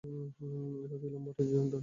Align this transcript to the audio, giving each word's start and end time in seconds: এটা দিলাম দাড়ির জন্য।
এটা 0.83 0.97
দিলাম 1.01 1.21
দাড়ির 1.27 1.47
জন্য। 1.51 1.73